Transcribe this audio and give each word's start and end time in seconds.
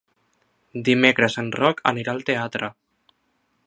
Dimecres 0.87 1.37
en 1.43 1.53
Roc 1.59 1.85
anirà 1.93 2.17
al 2.17 2.27
teatre. 2.31 2.73